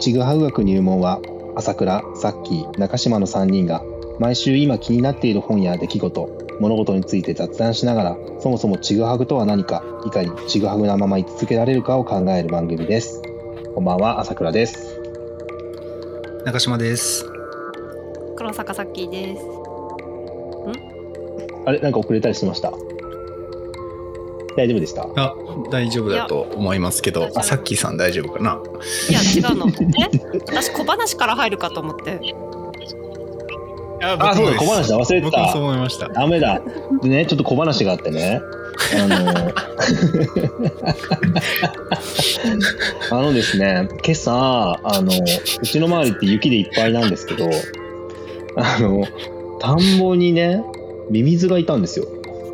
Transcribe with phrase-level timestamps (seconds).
[0.00, 1.20] ちぐはぐ学入門は
[1.56, 3.84] 朝倉、さっき、中島の3人が
[4.18, 13.20] 毎週今気になっている本や出来事、物事について雑談しながらそもそもちぐはぐとは何か、いかにちぐはぐなまま居続けられるかを考える番組です。
[13.74, 14.98] こんばんは、朝倉です。
[16.46, 17.26] 中島です。
[18.36, 19.42] 黒坂さっきーです。
[21.66, 22.72] あれ、なんか遅れたりしました
[24.56, 25.06] 大丈夫でした？
[25.16, 25.36] あ、
[25.70, 28.60] 大丈夫だと思いますけど、さっきさん大丈夫かな？
[29.08, 29.20] いや
[29.50, 29.68] 違うの。
[29.68, 29.72] え、
[30.46, 32.20] 私小話から入るかと思って。
[34.02, 35.58] ああ、そうだ、小話だ、忘れて僕もそうた。
[35.58, 36.08] 思いました。
[36.08, 36.60] ダメだ。
[37.02, 38.40] でね、ちょっと小話があってね。
[38.98, 39.52] あの、
[43.18, 47.50] あのですね、今朝、あの、うちの周りって雪でいっぱいなんですけど、
[48.56, 49.04] あの、
[49.60, 50.64] 田んぼにね、
[51.10, 52.06] ミミズがいたんですよ。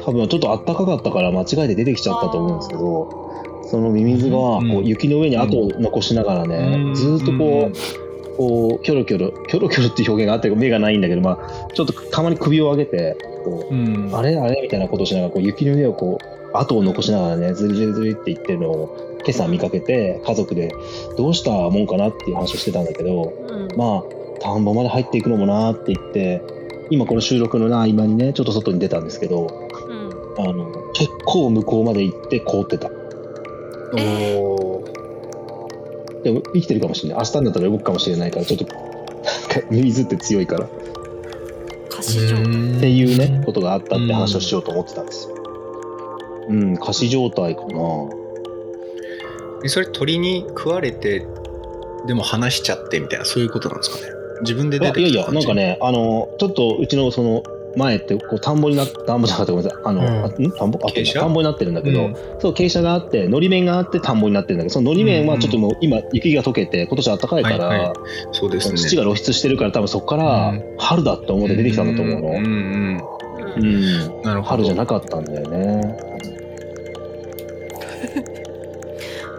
[0.06, 14.11] 多分ちょっと暖かかったから間違えて出てきちゃったと思うんですけど、そのミミズがこう雪の上に跡を残しながらね、うんずーっとこう、こう、キョロキョロ、キョロキョロっていう表現があって目がないんだけど、まあ、ちょっとたまに首を上げて、こう、うん。
[14.14, 20.72] あれあれみたいなことをしながら、こう雪の上をこう、跡を残しながらね、ずりずりずりって言ってるのを、今朝見かけて、家族で
[21.16, 23.77] どうしたもんかなっていう話をしてたんだけど、うん。
[23.77, 24.05] まあ、
[24.41, 26.42] 田んぼまで入っていくのもなーって言って、
[26.91, 29.66] 今この収録のな合間にね、ちょっと外に出たんですけど、うん。
[30.39, 32.91] あの、結構向こうまで行って凍ってた。
[33.92, 37.19] おーでも生きてるかもしれない。
[37.20, 40.65] 明日になったら動くかもしれないから、ちょっと、なんか水って強いから。
[40.65, 40.69] っ
[41.89, 42.37] 歌詞上。
[42.37, 45.37] うんていうね、ことがあったって話をしようと思ってたんですよ。
[46.48, 47.78] うん、仮死状態かな。
[49.65, 51.27] えそれ鳥に食われて、
[52.06, 54.12] でも話しちゃってみたいな、そういうことなんですかね。
[54.43, 55.55] 自分で出てあいやいや、なんか。
[55.55, 57.43] ね、あの、ちょっとうちのその
[57.77, 60.78] 前ってこう田んぼになって、田んぼじゃなかったごめんなさい、あの、うん田んぼ？
[60.82, 61.20] あ傾斜？
[61.20, 67.94] 田んぼになってるんだけど、うんそう、傾斜があって、のり面があって田んぼになってるんだけど、そののり面はちょっともう今、雪が溶けて、今年暖かいから、はいは
[68.32, 68.78] そうですね。
[68.78, 72.28] 土が露出してるから、多分そこからうん春だって思って出てきたんだと思うの。
[72.31, 73.03] うん
[73.56, 74.22] うん。
[74.22, 74.62] なるほど。
[74.62, 75.98] 春じゃなかったんだよね。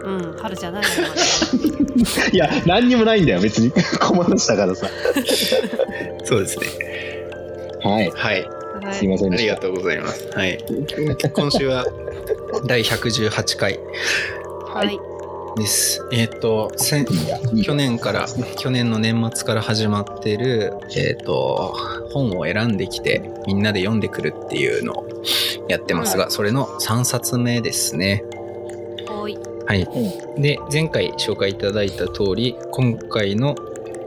[0.04, 0.32] うん。
[0.38, 0.88] 春じゃないよ。
[2.32, 3.70] いや、何にもないんだよ、別に。
[3.70, 4.88] 小話だからさ。
[6.24, 6.66] そうですね。
[7.88, 8.10] はい。
[8.10, 8.48] はい。
[8.82, 9.56] ますいませんありが。
[9.56, 10.28] とうございます。
[10.34, 10.58] はい。
[11.32, 11.86] 今週は
[12.66, 13.80] 第118回
[14.66, 14.98] はい。
[15.56, 16.06] です。
[16.12, 18.26] えっ、と、先いいやいいや去年から、
[18.58, 21.74] 去年の年末から始まってる、えっ、と、
[22.10, 25.08] 本を選んできて、みんなで読んでくるっていうのを
[25.68, 28.22] やってますが、それの3冊目ですね。
[29.66, 29.86] はい。
[30.38, 33.54] で、前回紹介いただいた通り、今回の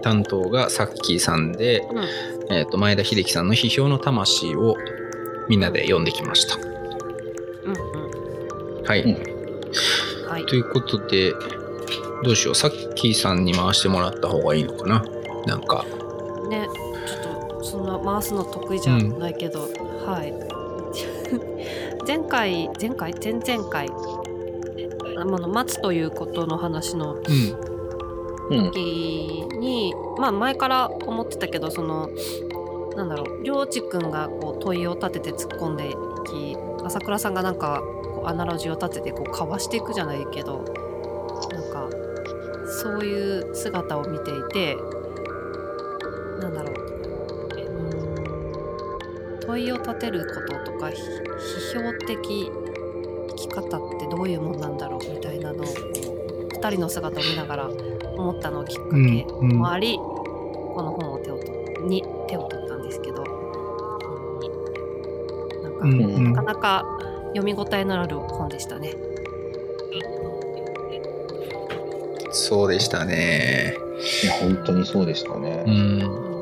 [0.02, 2.41] 担当がさっきーさんで、うん。
[2.52, 4.76] えっ、と、前田秀樹さんの批評の魂を
[5.48, 6.58] みんなで読んできました。
[6.58, 7.74] うん。
[8.80, 8.84] うん。
[8.84, 9.04] はい。
[9.04, 9.42] うん
[10.28, 10.56] はいと。
[10.56, 11.34] いうことで、
[12.24, 12.56] どうしよう。
[12.56, 15.04] さっきーさんに回してもらった方がいいのかな？
[15.46, 15.86] なんか。
[16.50, 16.68] ね。
[17.06, 19.70] ちょっとそんな回すの得意じゃないけど、
[20.06, 20.34] はい。
[22.08, 23.14] 前回前回？
[23.14, 23.90] 前々回？
[25.18, 27.71] あの待つということの話のうん。
[28.58, 28.72] うん。
[30.22, 32.10] まあ前から思ってたけどその
[32.96, 35.96] なんだろうりょうちくんがこう問いを立てて突っ込んでいき
[36.84, 40.64] 朝倉さんがなんかこうアナロジーを立ててこうかわしていくじゃないけど
[41.52, 41.90] なんか
[42.84, 44.76] そういう姿を見ていて
[46.40, 46.76] なんだろう
[47.58, 52.52] うん問いを立てることとか批評的
[53.30, 57.70] 生き方ってどういうもんなんだろうみたいなのを2人の姿を見ながら
[58.22, 61.52] 思ったのをきっかけうんもあり、この本を手をと
[61.82, 63.24] に手を取ったんですけど、
[65.64, 66.86] なんか、うんうんなかなか
[67.34, 68.94] 読み応えのある本でしたね。
[72.32, 73.76] そうでしたね。
[74.24, 75.64] いや、本当にそうでしたね。
[75.68, 76.42] うん。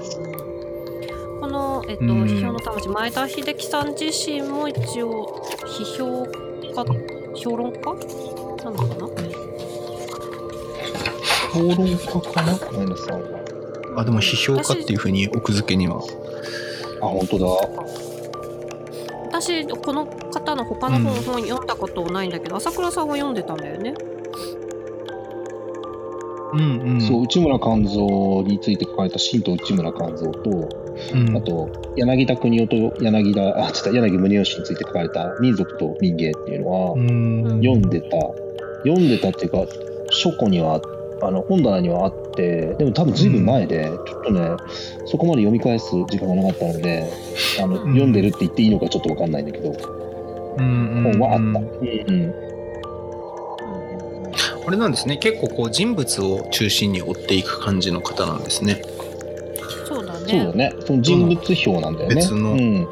[1.41, 6.85] この、えっとうん批評の魂前田秀樹さん自身も一応批評家
[7.35, 7.79] 評論家
[11.53, 12.57] 評論家かな？
[12.71, 13.39] 前田さんは。
[13.97, 16.01] あ、でも批評家っていうふうに奥付けには。
[17.01, 17.45] あ、本当だ。
[19.31, 23.93] 私この方の他の本,、うん本読んだことないんだけど朝倉さんは読んでたんだよね。
[26.53, 27.01] うんうん。
[27.01, 30.69] そう、内村勘三について書かれた新と内村勘三と、
[31.13, 31.37] うん。
[31.37, 37.61] あと、柳田国夫と柳田、あ、ちょっと柳宗悦について書かれた民族と民芸っていうのは、うん。
[37.61, 38.17] 読んでた。
[38.83, 39.65] 読んでたっていうか、
[40.09, 40.79] 書庫には、あ
[41.31, 44.49] の、本棚にはあって、でも多分ずいぶん前で、ちょっとね、
[45.05, 47.09] そこまで読み返す時間がなかったので、
[47.61, 49.71] あの、うん読んでるって言っていいのかちょっとわかんないんだけど、
[50.57, 51.39] うんうん本はあった。
[51.39, 51.63] うんうん
[52.09, 52.33] うん。
[52.33, 52.49] あ
[54.67, 58.81] あれなんですね結構こう人物を中心に追っていく感じの方なんですね
[59.87, 60.69] そうだそうだね。
[60.69, 60.73] ね。
[60.85, 62.15] その人物表なんだよね。
[62.15, 62.57] 別のうん。
[62.57, 62.87] うん。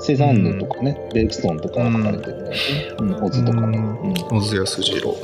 [0.00, 2.56] セザンヌとかね、ベルクストンとかが書かれてるんだよね。
[3.00, 3.78] うん、オズとかね。
[3.78, 4.14] うん。
[4.14, 5.14] 小津安二郎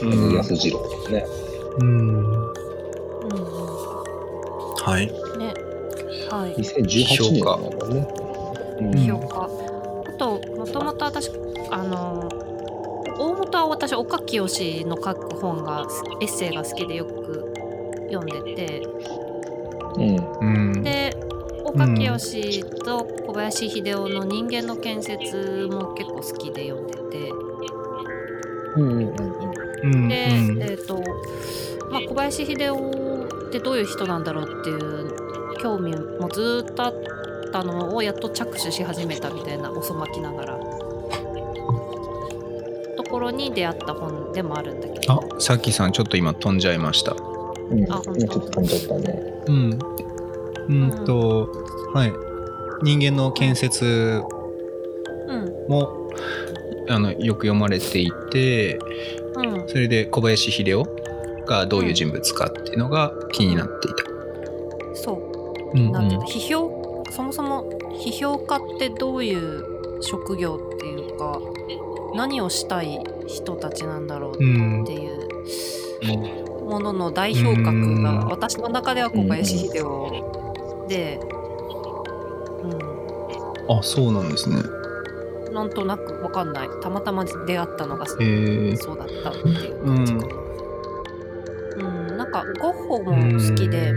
[0.00, 1.26] 小津安二郎とかね。
[1.80, 2.52] うんうん
[4.82, 5.38] はいうん。
[5.40, 5.54] ね。
[6.30, 6.54] はい。
[6.54, 8.08] 2018年なんだね。
[8.80, 9.44] うん評価。
[9.44, 11.30] あと、もともと私、
[11.70, 12.28] あの、
[13.18, 14.42] 大元は私、岡清
[14.84, 15.86] の書く本が、
[16.20, 17.52] エッセイが好きでよく
[18.12, 18.82] 読んでて、
[19.96, 20.16] うん。
[20.40, 21.16] うんで、
[21.64, 27.30] 岡清と小林秀夫の人間の建設も結構好きで読んでて、
[28.76, 29.45] うん
[29.86, 30.62] うんうんうんで、うん。
[30.62, 31.02] えっ、と、
[31.90, 36.94] まあ、小林秀夫ってどういう人なんだろうっていう興味もずーっとあっ
[37.52, 40.58] たのをやっと着手し始めたみたいな遅まきながら。
[42.96, 45.12] ところに出会った本でもあるんだけど。
[45.36, 47.14] あさっきさんちょっと今飛んじゃいました。
[47.70, 47.78] うん。
[47.78, 48.26] 今あ本当。
[48.26, 49.42] ちょっと飛んじゃったね。
[49.46, 49.78] うん。
[50.68, 51.48] うんと
[51.94, 52.12] はい。
[52.82, 54.22] 人間の建設
[55.28, 55.68] うん。
[55.68, 56.10] も
[56.88, 58.78] あのよく読まれていて
[59.36, 59.68] うん。
[59.68, 60.88] それで小林秀夫
[61.46, 64.04] がどういう人物かっていうのが気になっていた。
[64.94, 65.12] そ
[65.74, 65.78] う。
[65.78, 67.04] うんなんていうの批評？
[67.10, 71.40] そもそも批評家ってどういう職業っていうか
[72.14, 74.42] 何をしたい人たちなんだろうっう
[74.82, 75.28] んていう
[76.64, 81.20] ものの代表格うんが私の中では小林秀夫で、
[83.68, 84.56] あそうなんですね。
[85.62, 90.26] うん、なんとなくわかんないたまたま出会ったのがそうだったっていう感じかな。
[91.78, 91.82] う
[92.12, 93.92] ん、なんかゴッホも好きで、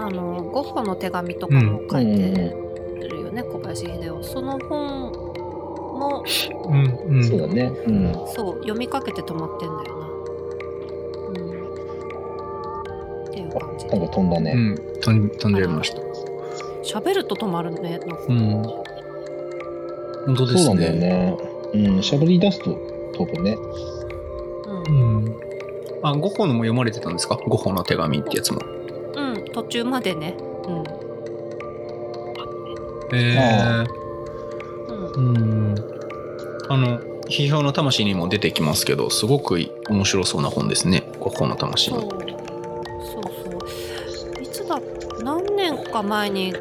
[0.00, 2.54] あのゴッホの手紙とかも書いて
[3.08, 4.22] るよね、小林秀夫。
[4.22, 5.12] その本
[5.96, 6.22] も
[6.68, 7.72] うんうんそうだね。
[7.86, 8.12] うん。
[8.34, 10.06] そう読みかけて止まってんだよな。
[11.28, 11.32] う
[13.22, 14.52] ん、っていう感じなんか飛んだね。
[14.54, 16.02] うん飛ん飛んじゃいました。
[16.82, 17.98] 喋ると止まるね。
[17.98, 18.62] なんかうん
[20.26, 21.08] 本当ですそうなんだよね。
[21.08, 21.36] ね。
[21.72, 21.98] うん。
[22.00, 22.76] 喋り出すと
[23.14, 23.56] 飛ぶね。
[24.66, 25.40] うんうん
[26.02, 27.36] あゴッホのも読まれてたんですか？
[27.36, 28.60] ゴッホの手紙ってやつも。
[29.16, 30.36] うん、途中までね。
[30.66, 30.84] うん。
[33.16, 33.84] え
[35.16, 35.74] うんうん
[36.68, 36.98] あの
[37.28, 39.58] 批評の魂にも出てきますけどすごく
[39.88, 42.10] 面白そうな本ですねゴッホの魂そうの。
[42.10, 42.28] そうそ
[44.40, 44.80] ういつだ
[45.22, 46.52] 何年か前に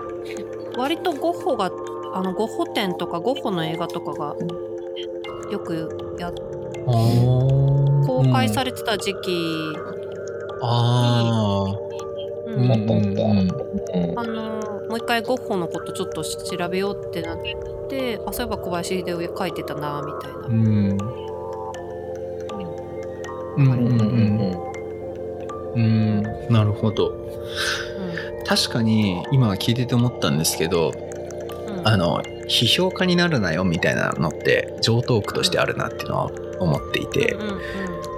[0.78, 1.72] 割とゴッホが
[2.16, 4.36] あのゴッホ展とかゴッホの映画とかが
[5.52, 6.32] よくや
[6.88, 9.76] 公開されれてた時期、
[10.62, 11.76] あ
[12.48, 12.72] うん。
[12.72, 13.08] あったあった。
[13.22, 13.40] うん。
[14.10, 14.20] うん。
[14.20, 17.38] あのもう一回ゴッホのことちょっと調べようってなっ
[17.90, 20.38] てあそういえば小林秀夫書いてたなみたいな。
[20.40, 20.98] あ、うん
[23.58, 23.76] うん
[25.76, 26.24] うん。
[26.50, 27.08] なるほど。
[27.10, 27.16] う
[28.48, 30.94] 確かに今聞いてて思ったんですけど
[31.86, 37.34] あの批評家になるなよみたいなのって常套句としてあるなっていうのは思っていて。
[37.34, 37.58] うんうんうん。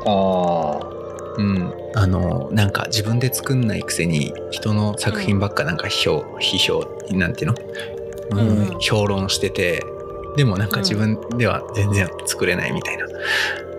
[0.06, 0.98] ああ。
[1.38, 7.56] うん、あのなんか自分で作んないくせに人の作品ばっかなんか批評、批評なんていうの、
[8.32, 8.80] うんうん。
[8.80, 9.84] 評論してて
[10.36, 13.06] でもなんか自分では全然作れないみたいな、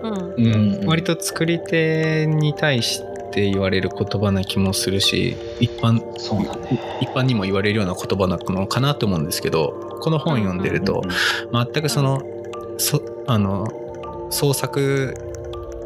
[0.03, 0.81] うんうん。
[0.81, 0.87] うん。
[0.87, 6.79] 割と作り手に対して言われる言葉な気もするし一般そうだね。
[7.01, 11.01] 一般にも言われるような言葉なのかなと思うんですけどこの本読んでると
[11.51, 12.21] 全くその
[12.77, 13.67] そあの
[14.31, 15.13] 創作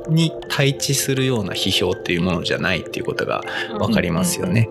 [0.10, 3.41] に対峙するような批評っていうものじゃないっていうことが
[3.79, 4.70] 分かりますよね。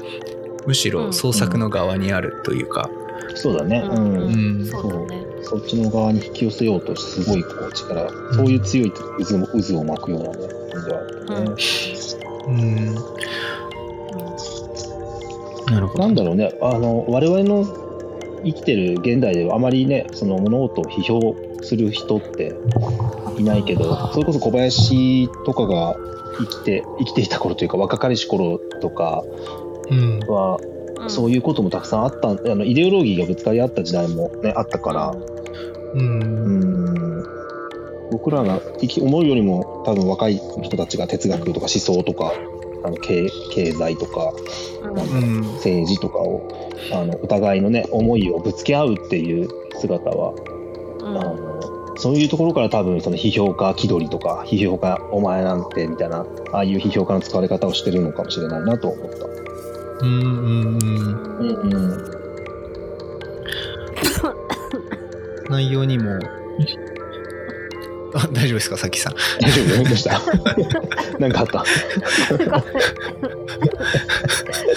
[0.66, 2.88] むしろ創作の側にあるというか。
[3.34, 3.82] そうだね。
[3.84, 3.90] う。
[3.90, 5.06] うんうんんそう
[5.42, 11.56] そっちの側に引き寄せようとすごいこう力、そういう強い渦も渦を巻くようなね、感じはあるよね。
[12.46, 12.94] うん
[15.66, 16.04] なるほど。
[16.04, 17.64] なんだろうね、あの我々の
[18.44, 22.54] 生きてる現代ではあまりね、その物事を批評する人って
[23.38, 25.96] いないけど、それこそ小林とかが
[26.38, 29.24] 生きて生きていた頃というか、若かりし頃とか
[29.90, 30.18] うん。
[30.20, 30.58] は、
[30.98, 31.10] うん。
[31.10, 37.24] そういうこともたくさんあった、あのイデオロギーがぶつかり合った時代もね、あったから、ううんん、
[38.10, 42.32] 僕らが生き思うよりも多分若い人たちが哲学とか思想とか、
[42.84, 44.32] あの経経済とか、
[44.82, 44.94] うん。
[44.94, 49.48] なん政治とかをあのお互いのね思いをぶつけ合うっていう
[49.80, 50.34] 姿は、
[51.00, 51.18] うん。
[51.18, 59.26] あのそういうところから多分その批評家気取りとか批評家お前なんてみたいなああいう批評家の使われ方をしてるのかもしれないなと思った。
[60.00, 60.78] うんうん。
[60.78, 61.74] うんうん。
[61.74, 62.22] うん。
[65.50, 66.18] 内容にも
[68.14, 69.14] あ大丈夫ですかさきさん。
[69.40, 70.20] 大丈夫どうした
[71.18, 71.64] 何かあった。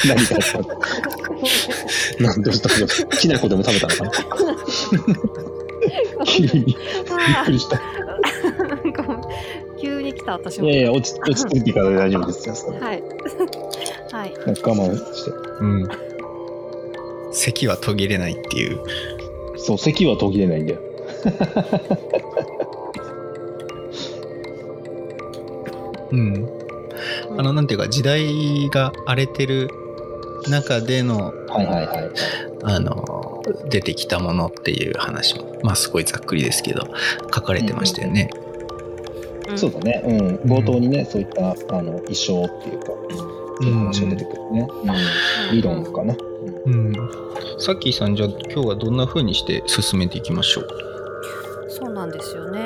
[0.07, 0.57] 何かあった。
[2.23, 3.17] なんどうしたどうした。
[3.17, 4.11] きな粉でも食べたのかな。
[6.25, 6.75] 急にびっ
[7.45, 7.77] くりした。
[7.77, 7.83] な
[8.75, 8.93] ん。
[8.93, 9.21] か
[9.81, 10.69] 急に来た私も。
[10.69, 12.55] いやいや、落ち落ち着いてから大丈夫ですよ。
[12.79, 13.03] はい。
[14.11, 14.33] はい。
[14.45, 15.31] なんか我慢して。
[15.31, 15.87] うん。
[17.33, 18.79] 咳は途切れないっていう。
[19.57, 20.79] そう、咳は途切れないんだよ。
[26.15, 26.49] うん
[27.37, 29.69] あのなんていうか時代が荒れてる
[30.49, 32.11] 中でのはいはいはい。
[32.63, 36.87] あの出てきたものっていう話もまあすごいざっくりですけど
[37.33, 38.29] 書かれてましたよね。
[38.33, 38.45] うん
[39.55, 40.01] そうだね。
[40.03, 40.35] うん。
[40.51, 41.53] 冒頭にね、そういった、あ
[41.83, 42.95] の、衣装っていうか、そ
[43.61, 44.67] ういう話が出てくるね。
[45.51, 45.55] うん。
[45.55, 46.15] 理論かな。
[46.65, 46.93] うん、
[47.59, 50.67] さっきさんじゃあ今日はどんな風にして進めていきましょう？
[51.69, 52.59] そうなんですよね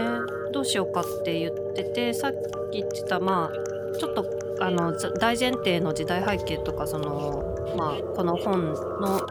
[0.52, 2.34] どうしようかって言っててさっ
[2.72, 4.26] き言ってたまあちょっと
[4.60, 7.44] あのざ大前提の時代背景とかその
[7.78, 9.22] まあこの本の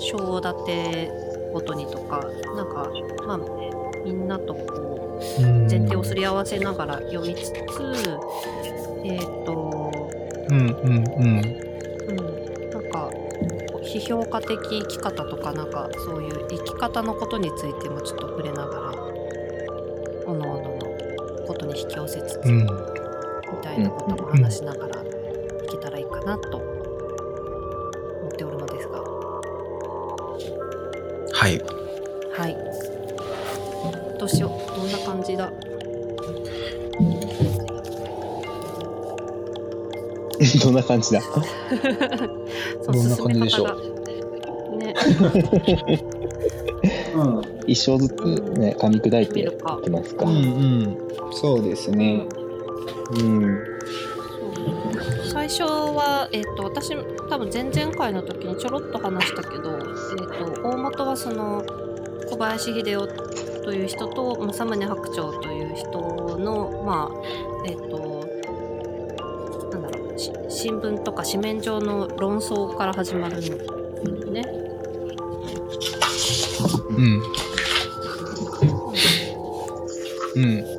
[0.00, 1.10] 章立て
[1.52, 2.20] ごとにとか
[2.56, 2.90] なんか
[3.26, 3.38] まあ
[4.04, 7.54] みんなとこう前提をすり合わせながら読みつつ
[9.04, 9.92] えっ、と
[10.50, 11.64] うんうんうん。
[12.08, 12.70] うん。
[12.70, 13.10] なんか
[13.82, 18.93] 批評家的生き方とかなんかそういう生き方のことについてもちょっと触れながら
[22.46, 22.58] うん。
[22.60, 22.66] み
[23.62, 25.04] たいなことも話しながらい
[25.70, 26.66] けたらいいかなと思
[28.28, 28.98] っておるのですが。
[31.32, 31.60] はい。
[32.32, 32.56] はい。
[34.18, 34.50] どうしよう。
[34.76, 35.52] どんな感じだ？
[40.62, 41.20] どんな感じだ？
[42.82, 43.68] そどんな感じでしょう？
[44.74, 44.94] うね
[47.66, 48.24] 一生ずつ
[48.58, 49.48] ね、噛み砕いてい
[49.82, 50.26] きますか。
[50.26, 50.96] ん
[51.44, 52.26] そうですね。
[53.20, 53.62] うん。
[55.30, 56.96] 最初は、えー、と私
[57.28, 61.62] 多分前々回の時にちょろっと話したけど、えー、と大元はその
[62.30, 63.06] 小林秀夫
[63.62, 68.26] という人と政宗白鳥という人のまあえっ、と
[69.70, 74.42] なんだろうし新聞とか紙面上の論争から始まるんだよね。
[76.88, 77.22] うん。
[80.36, 80.73] うん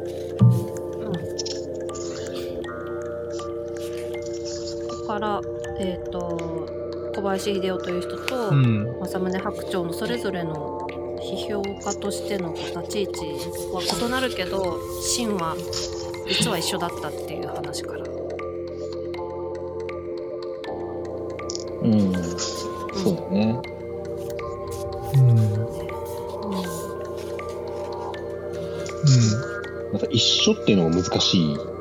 [7.46, 10.88] 小林秀夫という人と、うん政宗白鳥のそれぞれの
[11.22, 13.20] 批評家としての立ち位置
[13.72, 15.56] は異なるけど芯は
[16.28, 18.04] 実は一緒だったっていう話から。
[21.82, 22.14] うん。
[22.96, 23.62] そうだね。
[25.14, 25.36] うん
[29.94, 31.75] また一緒っていうのが難しい。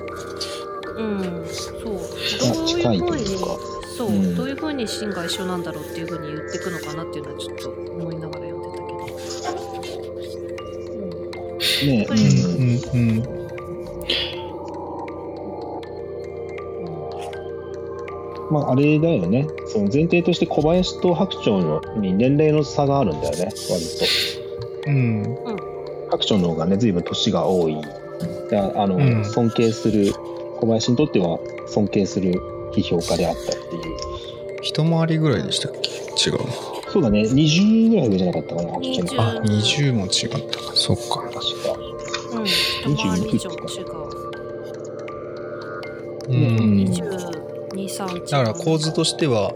[18.50, 19.46] まああれだよね。
[19.66, 23.84] その前提として小林と白鳥のに年齢の差があるんだよね、割
[24.86, 25.36] うん。
[25.36, 26.08] と。
[26.10, 27.76] 白鳥の方がね、随分年が多い。
[28.50, 29.24] だあの、うん。
[29.24, 30.12] 尊敬する、
[30.58, 32.34] 小林にとっては尊敬する
[32.72, 33.82] 批評家であったっていう。
[34.62, 35.90] 一回りぐらいでしたっけ？
[35.90, 36.38] 違う
[36.90, 39.04] そうだね、20ぐらい上じゃなかったかな、白鳥。
[39.04, 40.58] の20あ20も違った。
[40.58, 41.22] かそっか。
[41.22, 41.40] 確か。
[42.36, 43.40] うん、一回り以
[48.06, 49.54] 22、3だから構図としては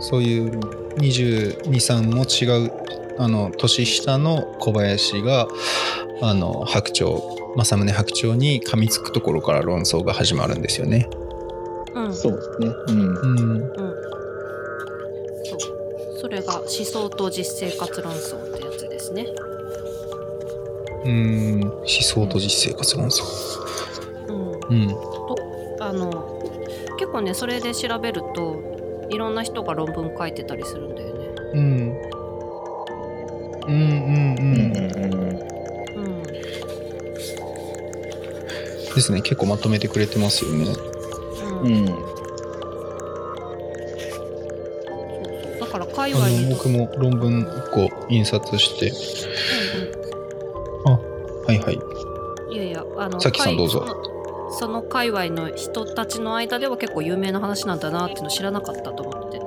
[0.00, 0.58] そういう
[0.98, 2.72] 223も違う
[3.18, 5.48] あの年下の小林が
[6.22, 7.20] あの白鳥
[7.56, 11.08] 政宗白鳥に噛みつくところから論争が始まるんですよね。
[11.94, 12.74] うん、そうですね。
[12.88, 13.00] うん。
[13.00, 13.70] うん、うん。
[15.44, 16.20] そう。
[16.20, 19.26] それが思想と実生活論争ってやつですね。
[21.04, 23.24] うん思想と実生活論争。
[24.28, 24.82] うん。
[24.82, 25.17] うんと
[25.88, 26.38] あの
[26.98, 31.26] 結構ねそれで調べるといろんな人が論文書いてたりするんだよね。
[31.54, 31.60] うん
[33.66, 35.18] うんうんうんうん
[35.96, 36.22] うん。
[38.94, 40.66] ですね結構まとめてくれてますよね。
[41.62, 41.66] うん。
[41.66, 41.86] うん。
[45.58, 48.92] だから界あ隈に僕も論文1個印刷して
[50.86, 51.00] うんあ
[51.46, 53.97] はいはいうん、いやいやあのさきさんどうぞ界
[54.58, 59.38] その界隈の人たちの間では結構有名な話なんだなっていうの知らなかったと思って。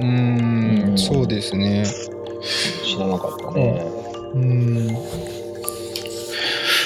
[0.00, 0.90] うーん。
[0.90, 0.98] うん。
[0.98, 1.84] そうですね。
[2.84, 3.86] 知らなかったね。
[4.34, 4.88] うん。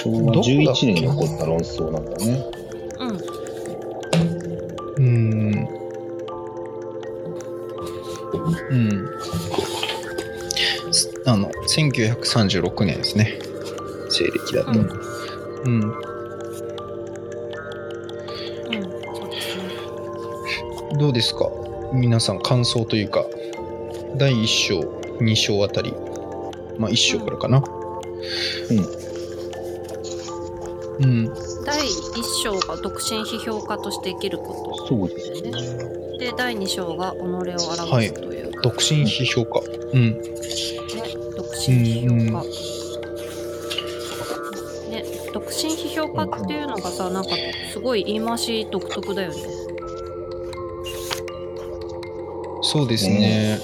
[0.03, 2.45] 昭和11年に起こった論争なんだね。
[3.01, 3.11] うん。
[4.97, 5.69] うん。
[8.69, 9.09] うん。
[11.25, 13.39] あの1936年ですね。
[14.11, 15.14] 西暦だとうん
[15.65, 15.73] うん。
[15.73, 15.83] うん。
[15.83, 15.89] そ
[19.27, 19.63] うですね
[20.99, 21.51] どうですか？
[21.93, 23.27] 皆さん感想というか
[24.17, 24.81] 第1章
[25.21, 25.93] 2章あたり。
[26.79, 27.63] まあ1章からかな。
[31.01, 31.27] うん。
[31.65, 35.51] 第1章が独身批評家として生きるこそうですね。
[36.19, 39.61] で第2章が己を表はいすというか、独身批評家。
[39.93, 40.13] うん。
[40.13, 40.21] ね、
[41.37, 42.31] 独身批評家、ね、
[45.35, 47.31] 独身批評家っていうのがさなんか
[47.73, 49.37] すごい言い回し独特だよね
[52.63, 53.59] そうですね。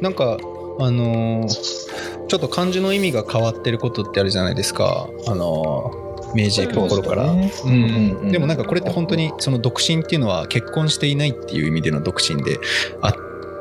[0.00, 0.38] なんか
[0.78, 1.80] あのー
[2.28, 5.08] ちょっと漢字の意味が変わってることってあるじゃないですか。
[5.26, 7.26] あのー明治の頃から。
[7.50, 12.58] そうんねうんうんでもなんかこれって本当にその独身っていうのは結婚していないっていう意味での独身で
[13.02, 13.14] あっ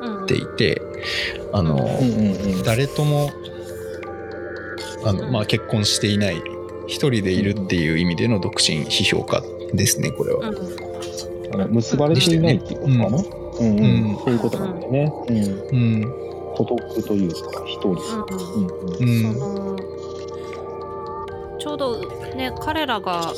[0.03, 0.81] うんていて、
[1.51, 2.63] あのーうんうんうん。
[2.63, 3.31] 誰とも
[5.03, 6.41] あの、まあ、結婚していない
[6.89, 9.41] 一人でいるっていう意味での独身批評家
[9.73, 10.49] ですねこれは。
[10.49, 10.55] うん
[11.51, 13.17] あの結ばれていないっていうことかな？
[13.59, 15.11] うんうんうんそういうことなんだよね。
[15.27, 15.37] うん。
[15.37, 16.13] うん
[16.55, 17.89] 孤独というか、一人。
[17.89, 18.67] うんうん
[18.97, 19.79] うんうんその
[21.59, 21.99] ちょうど
[22.35, 23.33] ね彼らが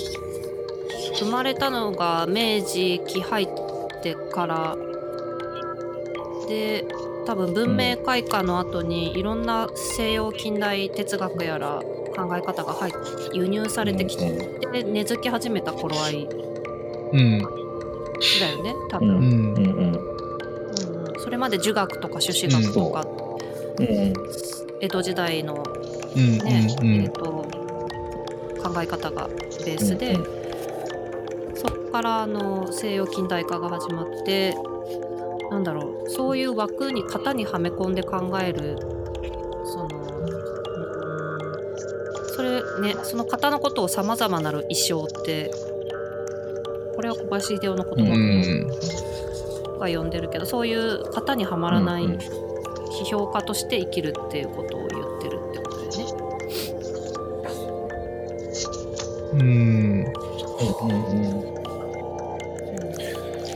[1.16, 3.48] 生まれたのが明治期入っ
[4.04, 4.78] てから
[6.48, 6.86] で
[7.26, 11.82] 多分文明開化の後にいろんな西洋近代哲学やら
[12.12, 12.94] 考え方が入っ
[13.34, 14.32] 輸入されてきて、
[14.72, 16.30] で根付き始めた頃合い
[17.14, 17.40] うん。
[17.40, 19.54] だよね多分、うん。
[19.56, 20.12] うん
[21.20, 23.06] それまで儒学とか朱子学とか、
[23.80, 24.14] うん。
[24.80, 25.64] 江戸時代の
[26.16, 26.88] うんねうん。
[27.04, 27.46] えー、と
[28.62, 29.28] 考え方が
[29.66, 30.42] ベースで、うん
[31.62, 34.56] そこからあの西洋近代化が始まって
[35.52, 38.78] なんだろうそういう枠に型にはめ込んで考える
[42.80, 45.52] ねその型のことをさまざまなる意匠って
[46.96, 48.68] これは小林秀夫の言葉うん
[49.82, 56.06] が呼んでるけど、そういう型にはまらない批評家として生きるっていうことを言ってるってことだよね。
[59.34, 60.06] うんうん
[61.36, 61.52] うん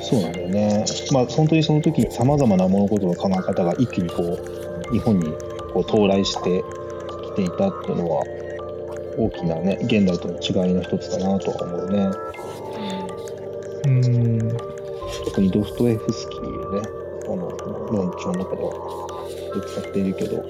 [0.01, 0.86] そうなんだよね。
[1.12, 5.32] まあ本当にその時にさまざまな物事の考え方が一気にこう日本に
[5.73, 6.63] こう到来して
[7.23, 8.23] きていたっていうのは
[9.17, 12.36] 大きなね現代との違いの一つだなとは思うね。
[13.86, 14.75] うん
[15.25, 16.88] 特にドストエフスキーね
[17.25, 17.49] あの
[17.91, 19.06] 論調の中では
[19.67, 20.43] 使っているけど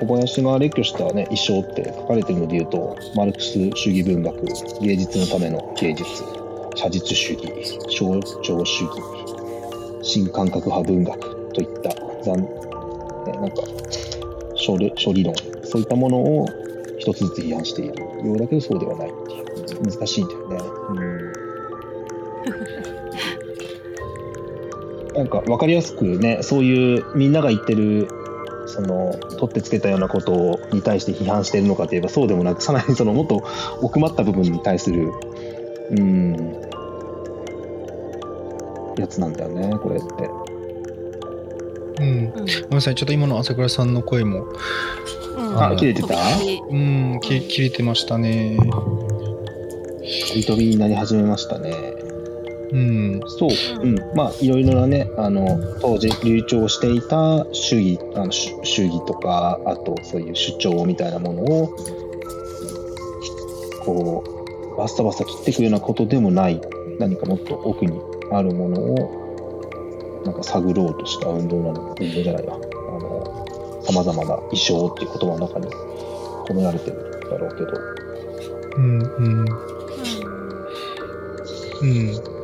[0.00, 4.36] 小林が列挙したね一生って書かれてるので言うとマルクス主義文学
[4.80, 6.08] 芸術のための芸術
[6.74, 7.42] 写実主義
[7.98, 9.02] 象徴主義
[10.02, 11.90] 新感覚派文学といった
[12.24, 12.40] 残、
[13.26, 13.62] ね、なんか
[14.66, 16.46] 処理処理論そういったものを
[17.10, 20.58] 一つずつ批判しているようだけどそうではないっていう難しいんだよね。
[20.90, 21.32] うん
[25.14, 28.06] なんか分かりやすくねそういうみんなが言ってる
[28.66, 33.42] その取ってつけたようなことに対して批判しているのかといえばそうでもなくさらにそのもっと
[33.82, 35.10] 奥まった部分に対する
[35.90, 36.54] うん
[38.96, 40.04] やつなんだよねこれって。
[42.00, 44.52] うんうんごめんなさいちょっと今の朝倉さんの声もう
[45.50, 45.62] ん。
[45.62, 46.14] あ切れてた？
[46.70, 48.56] うんき切れてましたね。
[50.28, 51.72] 飛び飛びになり始めましたね。
[52.72, 53.20] うん。
[53.26, 53.50] そう、
[53.82, 61.68] うん、まあいろいろなねあの当時流暢していた主義あの主主義とかあとそういう主張みたいなものを
[63.84, 64.24] こ
[64.74, 66.60] うバッサバサ切っていくようなことでもない
[66.98, 67.98] 何かもっと奥に
[68.30, 72.58] あるものをなんか探ろうとした運動なの運動じゃないわ
[73.88, 75.66] さまざまな衣装っていう言葉の中に
[76.46, 77.72] 込められてるんだろうけど。
[78.76, 79.46] うんうん。
[81.80, 82.38] うん。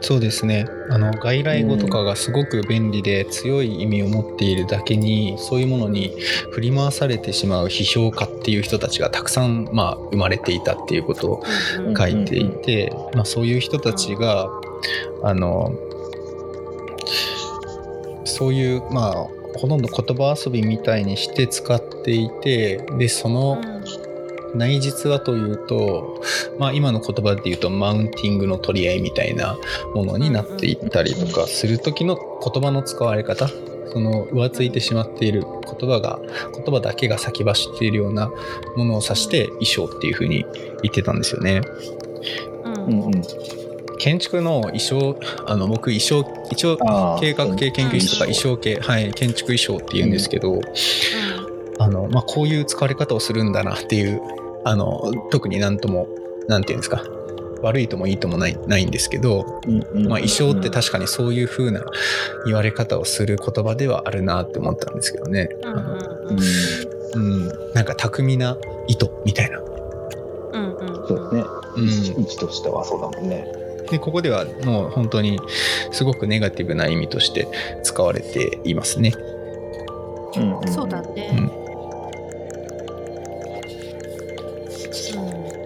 [0.00, 0.66] そうですね。
[0.90, 6.16] あの外来語とかがすごく便利で強い意味を持っているだけにそういうものに
[6.50, 11.44] 振り回されてしまう批評家っていう人たちがたくさん、まあ、生まれていたっていうことを
[11.78, 11.86] うん。
[11.86, 14.50] うん書いていて、まあ、そういう人たちが
[15.22, 15.72] あの
[18.24, 23.62] そういうまあほとんど言葉遊びみたいにして使っていてでその
[24.54, 26.22] 内実はというと、
[26.58, 29.58] まあ、今の言葉で言うとマウンティングの取り合いみたいな
[29.94, 33.48] ものになっていったりとかする時の言葉の使われ方。
[33.86, 36.18] その浮ついてしまっている言葉が
[36.52, 38.28] 言葉だけが先走っているような
[38.76, 40.44] ものを指して衣装っていうふうに
[40.82, 41.60] 言ってたんですよね。
[42.64, 42.74] うん。
[42.74, 43.22] うんうん
[44.04, 46.76] 建築の衣装あの僕衣装一応
[47.18, 50.60] 計画系研究室とか衣装系はい建築衣装って言うんですけど、
[51.78, 54.20] あのまあ、こういう使われ方をするんだなっていう
[54.66, 56.06] あの特になんとも
[56.48, 57.02] なんていうんですか
[57.62, 61.82] 悪いともいいともないないんですけど、うんうんまあ、衣装って確かにそういう風な
[62.44, 65.48] 言われ方をする言葉ではあるなって思ったんですけどね。
[65.62, 66.38] うんあのうん。
[67.14, 69.60] うん、なんか巧みな糸みたいな。
[69.60, 71.44] うんうんそうですね。
[71.76, 72.22] うん。
[72.22, 73.63] 位置としてはそうだもんね。
[73.90, 75.38] でここではもう本当に
[75.90, 77.48] すごくネガティブな意味として
[77.82, 79.12] 使われていますね。
[80.36, 81.30] うんんそうだね。
[81.36, 81.64] うん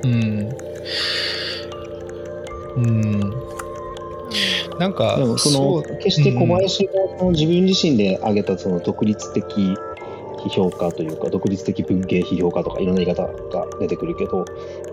[0.04, 0.48] うん。
[2.76, 3.20] うん。
[4.78, 6.92] なんかでもそのう決して小林が
[7.31, 14.44] 自分自身で挙げたその独立的批評家というか独立的文芸批評家とかいろんな言い方が出てくるけど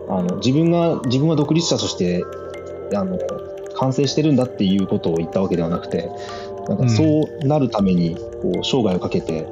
[0.09, 2.23] あの自分が自分は独立者として
[2.93, 3.17] あの
[3.75, 6.09] 完成してるんだっていうことを言ったわけではなくて
[6.67, 9.45] なんかそうなるためにこう生涯をかけて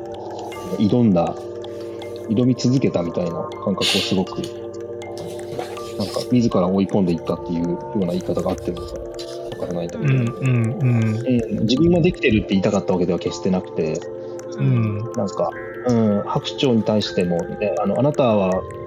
[0.77, 1.35] 挑んだ
[2.29, 3.31] 挑み続けたみたいな
[3.63, 4.41] 感覚をすごく
[5.97, 8.99] なんか自ら追い込んでいったっていうような言い方があってるのかわ
[9.59, 10.13] からないんだけど。
[10.13, 11.57] うんうんうん。
[11.57, 13.99] うん、自分はできてるって言いたかったわけでは決してなくて、
[14.57, 14.97] うん。
[15.15, 15.51] なんか、
[15.87, 18.82] うん、白鳥に対しても、ね、あのあなたは、僕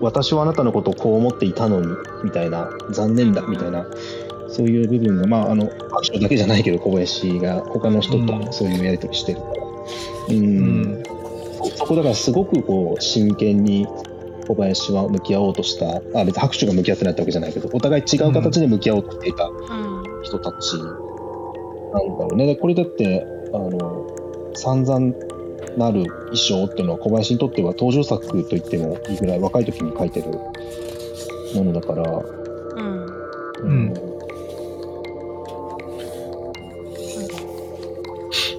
[0.00, 1.88] 私はあなたのことをこう思っていたのに、
[2.24, 3.86] みたいな、残念だ、みたいな、
[4.48, 8.52] そういう部分が、まあ、あの、白鳥だけじゃないけど、小林が他の人とうん。
[8.52, 9.54] そういうやりとりしてるから。
[10.28, 11.02] うん、うん。
[11.76, 13.86] そこだからすごくこう、真剣に
[14.46, 20.22] 小林は向き合おうとした、あ、別に白鳥が向き合ってないってわけじゃないけど、お互い違う形で向き合おうとしていたうん。
[20.22, 22.46] 人たちなんだろうね。
[22.46, 24.06] でこれだって、あの、
[24.54, 25.14] 散々
[25.76, 30.30] なる衣装っていうのは小林にとっては登場作と言ってもいいぐらい若い時に書いてる
[31.54, 32.24] ものだから、
[32.76, 33.06] うん。
[33.60, 33.94] うん。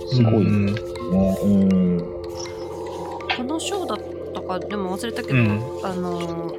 [0.09, 0.81] すごいうんね。
[1.43, 1.99] うん。
[3.35, 3.99] この章だっ
[4.33, 5.61] たかでも忘れたけど、うん。
[5.83, 6.55] あの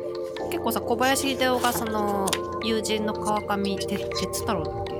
[0.50, 2.28] 結構さ小林秀夫がその
[2.64, 4.92] 友人の川上哲哲太郎だっけ？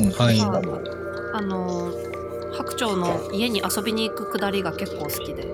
[0.00, 0.10] うん。
[0.10, 0.40] はい。
[1.32, 1.92] あの
[2.88, 5.46] あの家に遊びに行くくだりが結構好きで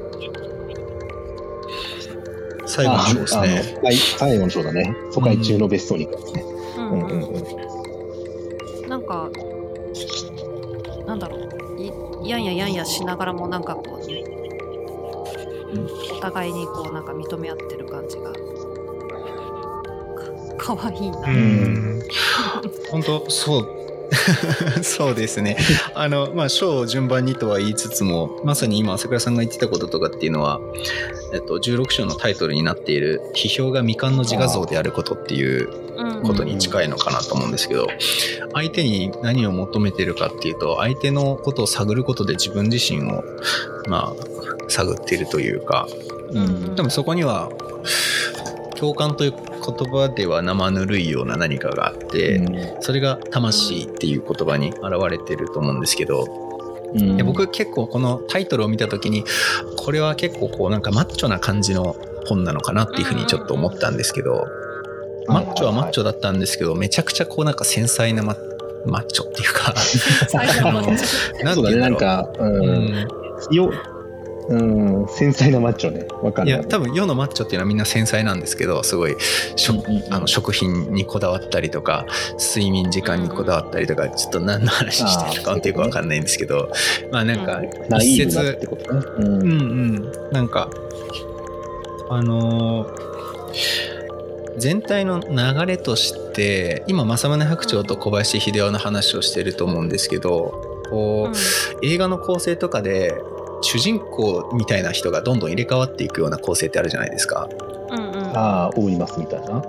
[2.66, 3.74] 最後の章ですね。
[3.76, 4.96] あのはい最後の章だね。
[5.12, 6.44] 疎開中の別荘に行くやつね。
[6.76, 7.10] うんうんうん
[8.84, 8.88] うん。
[8.88, 9.30] なんか
[11.06, 11.46] なんだろう
[12.24, 14.00] いやんややんやしながらもなんかこう、
[16.16, 18.32] お互いにこうなんか認め合ってる感じが
[20.56, 22.02] かかわいいな、うん
[22.90, 23.85] 本当そう
[24.82, 25.56] そうですね。
[25.94, 30.60] あのまあ章を順番にとは言いつつもまさに今朝倉さんが言ってたこととかっていうのは、
[31.32, 36.22] えっと、16章のタイトルになっている「批評が未完の自画像であること」っていううん。
[36.22, 37.88] ことに近いのかなと思うんですけど
[38.52, 43.22] 相手に何を求めてるかっていうと相手のことを探ることで自分自身を
[43.88, 44.26] まあ
[44.68, 45.88] 探っているというか
[46.32, 46.74] うん。
[46.74, 47.50] でもそこには
[48.76, 49.40] 共感という言
[49.90, 52.40] 葉では生ぬるいような何かがあって、
[52.80, 56.24] それが魂っていう言葉に現れてると思うんですけど、
[56.94, 57.16] うん。
[57.26, 59.24] 僕結構このタイトルを見た時に
[59.76, 64.46] これは結構こうなんかマッチョな感じの本なのかなっていうふうにちょっと思ったんですけど、
[65.26, 68.36] マッチョはマッチョだったんですけどめちゃくちゃこうなんか繊細なマ
[68.86, 69.74] マッチョっていうか
[71.42, 71.98] なんうだね、なん言うんだろう。
[71.98, 73.08] か、う、うん
[74.48, 74.56] う
[75.04, 76.06] ん、繊細なマッチョね。
[76.22, 76.48] わかる。
[76.48, 79.16] いや多分世のマッチョっていうのはみんな繊細なんですけどすごい
[79.56, 82.06] 食あの食品にこだわったりとか
[82.38, 86.70] 睡眠時間にこだわったりとかちょっと何の話してるのかっていうか分かんないんですけど
[87.10, 87.62] まあなんか
[88.00, 89.00] 一ーブなっ節てことね。
[89.18, 89.42] ううん。
[89.42, 90.70] うんなんか
[92.08, 93.96] あのー
[94.58, 103.20] 全体の流れとして今政宗白鳥と小林秀夫の話をしてると思うんですけどこう、映画の構成とかで
[103.62, 107.48] 主人公みたいな人がどんどん入れ替わっていくような構成ってあるじゃないですか。
[107.90, 108.26] うんうん。
[108.36, 109.62] ああ、オムニバスみたいな。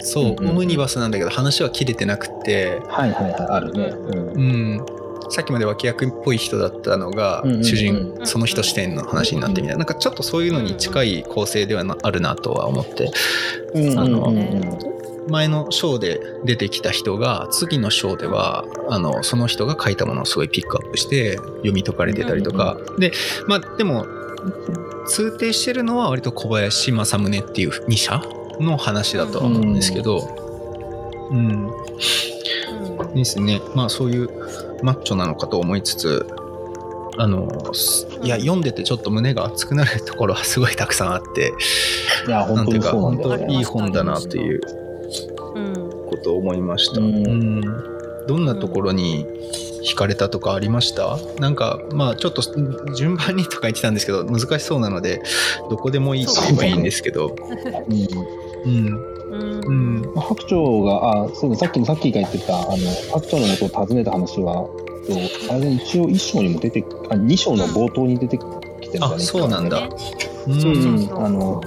[0.00, 0.50] そう、うんうんうん。
[0.50, 3.86] オムニバスなんだけど話は切れてなくて、はいはいはい、あるね。
[3.86, 4.18] うん。
[4.18, 4.42] う
[4.78, 4.86] ん、
[5.30, 7.64] さっきまで脇役っぽい人だったのがうんうんうん。
[7.64, 9.78] 主人、その人視点の話になってみたいな。
[9.78, 13.10] なんかちょっとそういうのに近い構成ではなあるなとは思って。
[13.74, 14.34] うんそうだうん。
[14.34, 14.94] ね
[15.28, 23.12] 前のショーで出てきた人が次のショーではあのその人が書いたものをすごいピックアップして読み解かれてたりとか、で
[23.46, 24.06] まあでも
[25.06, 28.22] 通底してるのは割と小林正宗っていう2社
[28.60, 30.20] の話だとは思うんですけど、
[31.30, 31.70] うん、
[32.98, 33.14] うん。
[33.14, 33.60] ですね。
[33.74, 34.28] まあそういう
[34.82, 36.26] マッチョなのかと思いつつ、
[37.16, 41.52] あの、すいや、読んでてちょっと胸が熱くなるところはすごいたくさんあって、
[42.26, 44.60] いや、本当になんていうか、本そうなんだいい本だなっていう。
[44.78, 44.83] うん
[46.16, 47.00] ことを思いました。
[47.00, 47.60] ううんん。
[48.26, 49.26] どんなところに
[49.82, 51.18] 惹かれたとかありました？
[51.40, 52.42] なんか、まあちょっと
[52.94, 55.22] 順番にとか言ってたんですけど、難しそうなので、
[55.70, 57.34] どこでもいいと言えばいいんですけど、
[57.88, 58.08] う ん
[58.64, 59.14] うん。
[59.34, 60.12] うんうん。
[60.14, 62.76] まあ白鳥が、あ、そうだ、さっきもさっきが言ってた、あの、
[63.12, 64.72] 白鳥のことを尋ねた話は、と
[65.52, 69.88] あれ一応一章にも出て、あ、二章の冒頭に出てきてるんじゃないあそうなんだね
[70.46, 70.60] ううんん。
[70.62, 71.60] そうそうあの、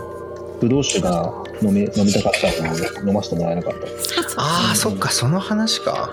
[0.59, 1.31] ブドウ酒が
[1.61, 2.79] 飲め飲みたかったのに
[3.09, 4.26] 飲ませてもらえなかった。
[4.37, 6.11] そうそうああ、そっか、その話か。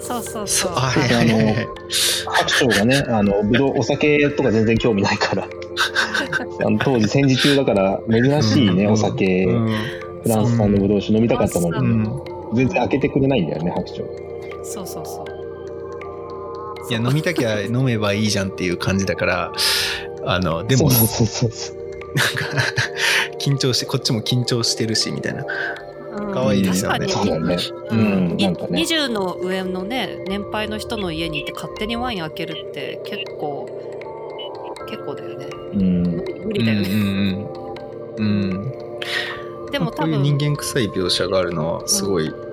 [0.00, 1.68] そうそうそうそあはいはいはいはい。
[1.90, 5.44] 白鳥がね、あの、ぶどう、お酒とか全然興味ないから、
[6.64, 9.68] あの当時戦時中だから珍しいね、うんお酒、うん
[10.22, 12.22] フランス産のぶどう酒飲みたかったのうに、うん。
[12.54, 14.04] 全然開けてくれないんだよね、白鳥。
[14.64, 15.38] そうそうそう
[16.90, 19.52] いや、飲みたきゃ飲めばいいじゃんっていう感じだから、
[20.24, 21.76] あの、でも、そうそうそうそう。
[22.16, 22.26] なん
[22.56, 22.62] か、
[23.38, 25.44] 緊張して、こっちも緊張してるし、みたいな。
[26.20, 27.56] うん可愛いですよねそうだよね。
[27.90, 28.80] ううんん、なんかね。
[28.82, 33.68] 20の上のね年配の人の家に行って勝手にワイン開けるって結構
[34.88, 36.02] 結構だよねうん。
[36.46, 37.68] 無理だよね、うん
[38.16, 38.72] うん。
[39.70, 42.48] でも多分こういう人間臭い描写があるのは、すごい、うん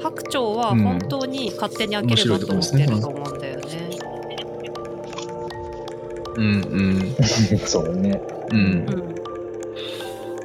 [0.00, 3.88] 白鳥は本当に勝手に開ければと思ってると思うんだよね。
[6.36, 7.14] うんうん。
[7.64, 8.20] そうね。
[8.52, 8.62] うんう
[9.08, 9.21] ん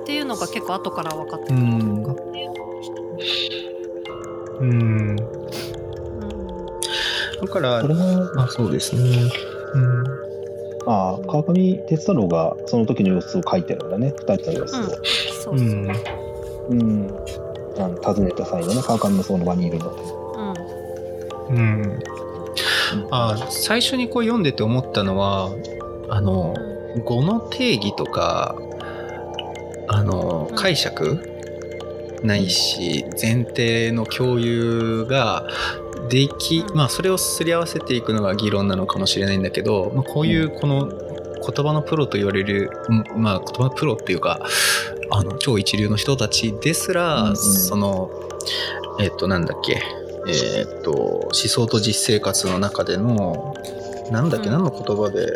[0.08, 1.70] っていうのが結構後から分かってくるうん。
[4.62, 4.70] うん。
[4.72, 5.15] うん
[7.41, 9.30] だからこれ、も、まあそうですね。
[9.74, 10.04] うん。
[10.86, 14.84] ああ、川上哲太郎がその時の様子を書いてるんだね、二人の様子を。
[15.43, 15.91] そううそう、ん。
[16.70, 17.15] うん。
[17.78, 20.02] あの訪ねた際のね、川上もその場にいるので。
[21.50, 22.00] うんうん。
[23.12, 25.50] あ最初にこう読んでて思ったのは、
[26.08, 26.54] あの、
[27.04, 28.56] 語の定義とか、
[29.98, 31.20] あのうん解釈？
[32.24, 35.48] ないし前提の共有が
[36.10, 44.40] できうんまあそれをすり合わせていくのが議論なのかもしれないんだけど、まあ、こういうこの言葉のプロと言われる、うんまあ言葉のプロっていうか
[45.12, 47.38] あの超一流の人たちですら、うんうん。
[47.38, 48.10] その
[49.00, 49.80] えっ、となんだっけ？
[50.28, 53.54] えっ、と思想と実生活の中での
[54.12, 54.54] なんだっけ、うん。
[54.54, 55.28] 何の言葉で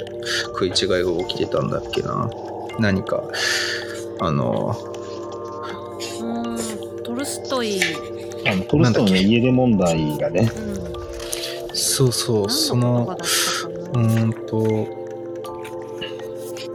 [0.59, 2.29] 食い違いが起きてたんだっけな？
[2.79, 3.23] 何か
[4.21, 4.75] あの
[6.21, 7.81] うんトルストイ、
[8.45, 10.51] あのトルストイの家出問題がね、
[11.69, 13.17] うん、そうそうその
[13.93, 15.01] うんと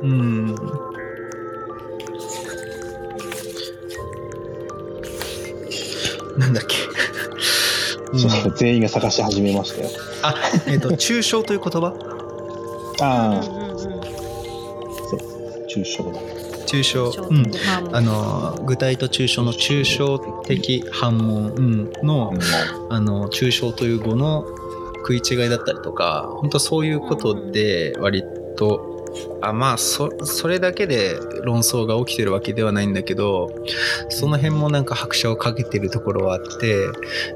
[0.02, 0.54] うん。
[6.38, 6.76] なんだっけ、
[8.12, 8.18] うん。
[8.18, 9.90] そう全員が探し始めましたよ。
[10.22, 10.35] あ
[10.66, 11.94] えっ、と 抽象という言葉？
[13.00, 13.76] ああ、うんうんうん
[15.68, 16.36] 抽象だ。
[16.82, 17.42] 抽象うん。
[17.42, 22.32] まああの具体と抽象の抽象的反問、うん、の
[22.90, 24.44] あの抽象という語の
[24.98, 28.24] 食い違いだったりとか本当そういうことで割
[28.56, 28.96] と
[29.40, 33.50] あまあそそれだけで論争が起きてるわけではないんだけど
[34.08, 36.88] その辺もなんか拍車をかけてるところはあって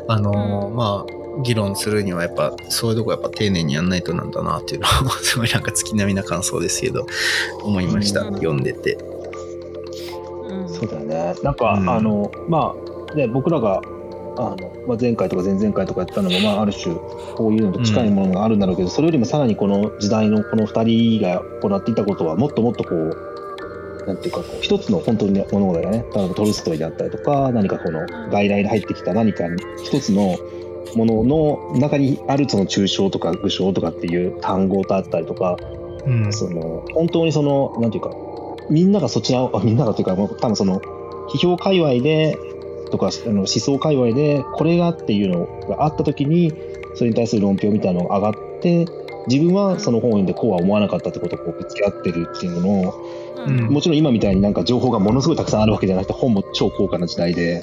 [0.08, 0.76] あの、うん。
[0.76, 7.06] まあ議論するにはやっぱそういうとこやっぱ丁寧にやんないとなんだなっていうのは すごいなんか月並みな感想ですけど
[7.62, 8.34] 思いました、うん。
[8.34, 8.98] 読んでて。
[11.42, 11.88] なんか、うん。
[11.88, 12.74] あの、ま
[13.12, 13.80] あ、ね、僕らが、
[14.36, 23.16] あの、まあ、前回とか前々回とかやったのも、まあ、ある種、こういうのと近いものがあるんだろうけど、それよりもさらにこの時代のこの二人が行っていたことは、もっともっとこう、
[24.06, 29.44] なんていうか、こう一つの本当にね、物事がね、例えばトルストイであったりとか、何かこの外来で入ってきた何か
[29.84, 30.36] 一つの
[30.96, 35.56] ものの中にあるその抽象とか具象とかっていう単語だったりとか、
[36.06, 36.32] うん。
[36.32, 38.10] その本当にそのなんていうか
[38.70, 40.80] みんながそちらをあみんながというか多分その
[41.32, 42.38] 批評界隈で
[42.90, 46.52] とかあの思想界隈でこれがっていうのがあった時に
[46.94, 48.86] それに対する論評みたいなのが上がって
[49.28, 52.94] 自分はその本を読んでこうは思わなかったってことをこうぶつけ合ってるっていうのの
[53.46, 53.56] うん。
[53.68, 57.62] もちろん今みたいになんか情報がものすごいたくさんあるわけじゃなくて本も超高価な時代で、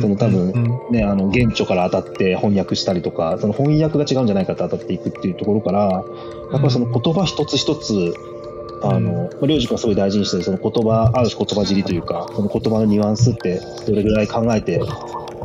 [0.00, 0.94] その多分うん。
[0.94, 6.04] ね、あの原著から当たって翻訳したりとかその翻訳が違うんじゃないかと当たっていくっていうところから
[6.52, 8.14] やっぱりその言葉一つ一つ
[8.82, 14.80] あの、まあ、領事君はすごい大事にしてるその言葉ある種言葉尻というかその言葉のニュアンスってどれぐらい考えて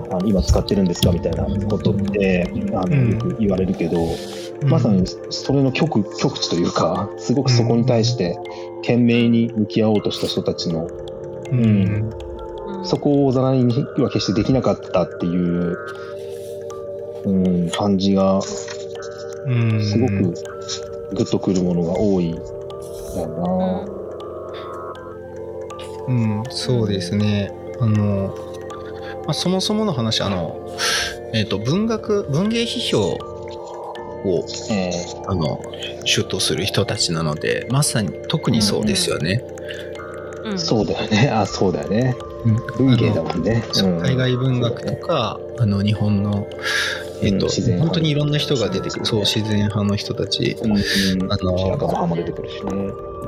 [0.10, 3.12] あの今使ってるんですかみたいなことってあのうん。
[3.12, 4.08] よく言われるけど、
[4.68, 8.38] まさにそれの極極地というかすごくそこに対して
[8.78, 10.88] 懸命に向き合おうとした人たちの
[11.52, 11.66] うん。
[11.66, 11.68] う
[12.24, 12.28] ん
[12.84, 15.78] そこをおざなりには決してできなかったっていう
[17.26, 18.40] うん、感じが
[19.46, 19.84] うん。
[19.84, 22.38] すごくグッとくるものが多い
[23.18, 23.98] だよ
[26.08, 27.52] うん、そうですね。
[27.82, 28.34] あの、
[29.26, 30.58] まあ、そもそもの話、あの、
[31.34, 33.18] えっ、と、文学、文芸批評
[34.24, 34.76] を、な。
[34.76, 34.92] え
[35.28, 35.62] あの、
[36.06, 39.44] 主とする人たちなので、まさに、特にそうですよね。
[40.46, 41.30] うんーそうだよね。
[41.30, 42.16] あ、そうだよね。
[42.46, 43.64] うん文芸だもんね。
[43.84, 46.48] うん海外文学とか、あの、日本の、
[47.22, 47.52] えっ、と、うん。
[47.52, 47.86] 自然派。
[47.86, 52.72] 本当にいろんな人が出てくる、そう、自然派の人たち、うん、うん、あの白川も出てくるしね。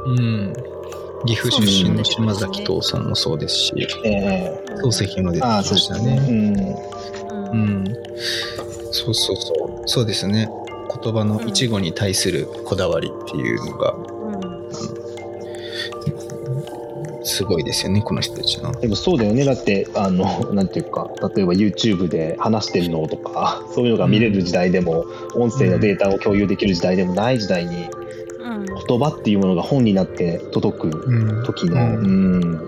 [0.05, 0.53] うん、
[1.25, 3.73] 岐阜出身の島崎藤さんもそうですし、
[4.03, 4.63] ええ。
[4.83, 6.21] 漱石も出てきああ、まそうでしたね。
[6.25, 6.75] すね。
[7.51, 7.95] ううんん、
[8.91, 9.87] そうそうそう。
[9.87, 10.49] そうですね。
[11.01, 13.95] 言葉の一語に対するこだわりっていうのが
[17.29, 18.71] すごいですよねこの人たちの。
[18.79, 19.45] でもそうだよね。
[19.45, 27.79] だって、あの、 なんていうか、例えば YouTube で話してるのとか、そういうのが見れる時代でも、音声のデータを共有できる時代でもない時代に、うん
[28.87, 32.39] 言葉っていうものが本になって届くうん時の、ううん。
[32.41, 32.51] ん、うん。
[32.53, 32.59] ま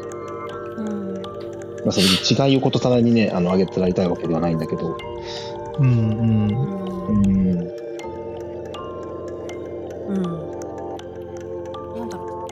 [1.88, 2.12] あ、それに
[2.50, 4.97] 違いをことさらにね、あの、あげてらいたいわけではないんだけど、
[5.80, 6.47] うんうん。
[7.08, 7.17] うん、
[10.08, 10.21] うん。
[11.95, 12.47] なんだろ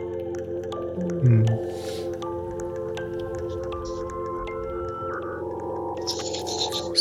[0.98, 1.02] う。
[1.26, 1.46] うん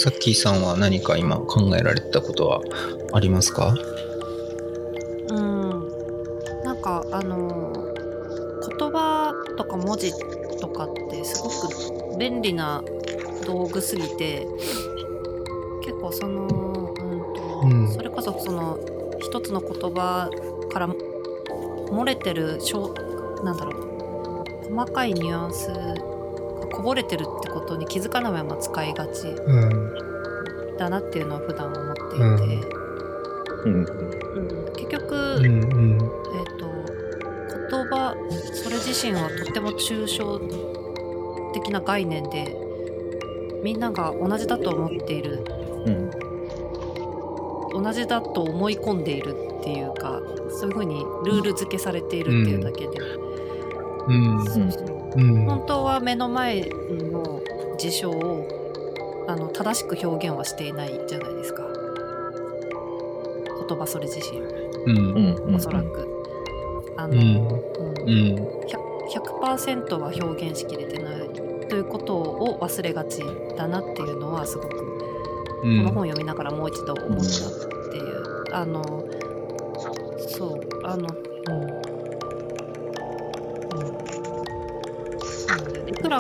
[0.09, 2.62] さっきーさんは何か今考えられてたことは
[3.12, 3.75] ありますか？
[5.29, 5.71] うん。
[6.64, 7.92] なんかあの
[8.79, 10.11] 言葉とか文字
[10.62, 12.83] とかってすごく便利な
[13.47, 14.47] 道具すぎて
[15.85, 17.92] 結構その、うんとうん。
[17.92, 18.79] それこそその
[19.21, 20.31] 一つの言葉
[20.73, 22.94] から漏れてるしょ
[23.42, 23.73] うなんだろ
[24.71, 25.94] う細かいニュアンスが
[26.78, 30.76] こぼれてるってことに気づかないまま使いがちうん。
[30.78, 32.66] だなっていうのは普段思っていて、
[33.64, 35.98] うん、うん結局、うんうん。
[35.98, 36.68] えっ、と
[37.68, 38.14] 言葉
[38.54, 40.38] それ自身はとっても抽象
[41.52, 42.56] 的な概念で
[43.64, 45.44] みんなが同じだと思っている。
[45.84, 45.90] う
[47.80, 52.98] ん、同じだと思い込んでいるっていうかそういうふうにルール付けされているっていうだけで、
[54.06, 54.44] うん。
[54.44, 55.44] そうそううん。
[55.44, 57.40] 本当は目の前の
[57.79, 61.62] 事象をあの正しく表現はしていないじゃないですか。
[63.68, 64.38] 言葉それ自身。
[64.40, 65.37] うん。
[65.47, 66.09] うん、おそらく。
[66.97, 67.18] あの、うん。
[67.18, 68.09] うん。
[68.09, 68.59] うん。
[69.09, 71.29] 100%は表現しきれてない
[71.68, 73.23] ということを忘れがち
[73.57, 74.85] だなっていうのはすごくこ
[75.64, 75.83] うん。
[75.83, 78.83] の本読みながらもう一度思ったっていう、あの
[80.29, 80.61] そう。
[80.85, 81.07] あの
[81.49, 81.77] うん、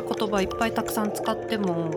[0.00, 1.90] な言葉いっぱいたくさん使っても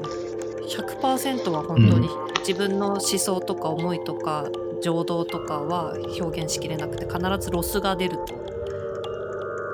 [0.67, 2.09] 100%は本当に
[2.39, 4.49] 自分の思想とか思いとか
[4.81, 8.41] 情動とかは表現しきれなくて必ずロスが出ると。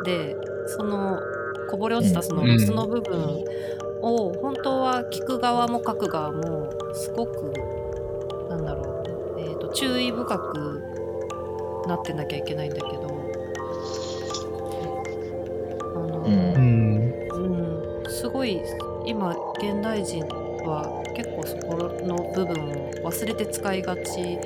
[0.04, 0.36] で
[0.68, 1.20] その
[1.70, 3.44] こぼれ落ちたそのロスの部分
[4.02, 7.54] を本当は聞く側も書く側もすごく
[8.50, 9.04] なんだろ
[9.38, 10.82] う、えー、と注意深く
[11.88, 13.08] なってなきゃいけないんだけど
[15.96, 16.87] あの、うんうん
[19.98, 20.28] 現代人
[20.66, 24.38] は結構そこの部分を忘れて使いがち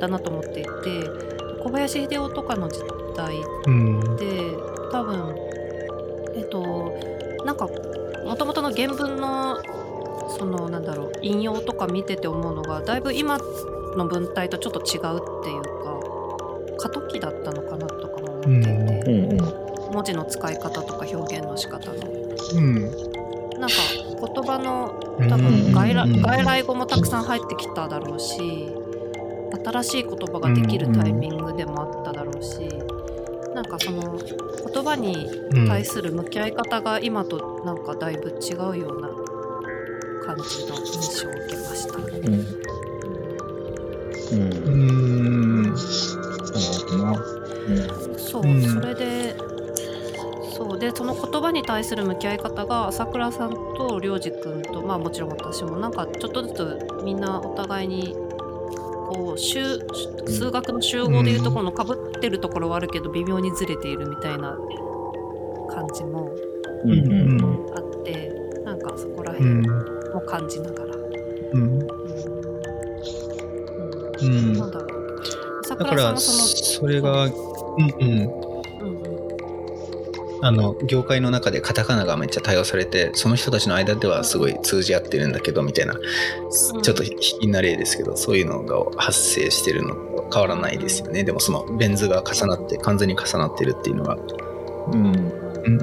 [0.00, 0.70] だなと思っていて
[1.62, 2.80] 小林秀夫とかの時
[3.16, 4.16] 代うん。
[4.16, 4.26] で
[4.90, 5.36] 多分
[6.34, 6.92] えっと
[7.44, 7.68] なんか
[8.24, 9.62] もともとの原文の
[10.36, 13.38] そのなんだろう引用とか見てて思うのがだいぶ今
[13.96, 21.96] の文体とちょっと違うっていうか過渡期だったのかなとかも思っていて、うん、うん、文字の使い方とか表現の仕方の。
[22.54, 22.80] うん。
[23.58, 23.76] なんか
[24.36, 25.28] 言葉のうん。
[25.30, 28.68] 多分外来,、うん外来語もたくさん入ってきただろうし
[29.64, 32.68] 新しい言葉ができるタイミングでもあっただろうし、
[33.54, 35.28] なんかその言葉に
[35.66, 39.08] 対する向き合い方が今となんかだいぶ違うような
[40.24, 41.96] 感じの印象を受けました。
[41.96, 42.04] うん、
[44.32, 45.76] ううん、うん、
[48.18, 48.62] そう、うん。
[48.62, 49.35] それで
[50.68, 59.78] そうでその言葉に対する向き合い方が朝倉さんと良二君とまあもちろん私もなんかちょっとずつみんなお互いにこう集
[60.26, 64.58] 数学の集合でいうところのかぶってるところはあるけど微妙にずれているみたいな
[65.70, 66.34] 感じも
[67.76, 68.32] あって
[68.64, 69.62] なんかそこら辺うん。
[69.62, 70.96] も感じながら、
[71.52, 71.62] うん。
[71.62, 71.88] うん。
[74.20, 74.58] うん。
[74.58, 74.96] なんだろう。
[75.62, 77.32] 朝そのそれがうん
[78.00, 78.04] う
[78.42, 78.45] ん
[80.46, 85.94] ああの業界の中でカタカナがめっちゃ対応されてその人たちの間ではすごい通じ合ってるんだけどみたいな
[86.82, 91.24] ちょっと卑近な例ですけどそういうのが発生してるのと変わらないですよね。
[91.24, 94.16] でもそのベン図が重なって完全に重なってるっていうのが
[94.92, 95.06] うん。
[95.06, 95.78] うん。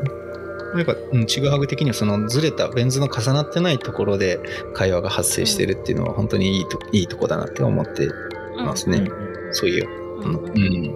[0.78, 4.39] やっぱ、うん、ちぐはぐ的にはそのずれたベン図の重なってないところで
[4.74, 8.09] 会話が発生してるっていうのは本当にいいといいとこだなって思って
[8.55, 9.07] ますね、
[9.51, 10.36] そういう、うん。
[10.36, 10.45] うん。
[10.47, 10.95] うん、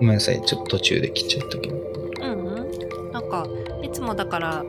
[0.00, 0.42] めんなさい。
[0.44, 1.76] ちょっと途中で切っちゃったけど。
[1.76, 2.07] うんうんなん
[3.28, 3.46] か
[3.82, 4.64] いつもだから